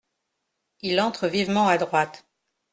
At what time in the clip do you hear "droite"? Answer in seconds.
1.77-2.25